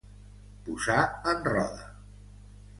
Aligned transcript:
Posar 0.69 0.97
en 1.33 1.47
roda. 1.53 1.87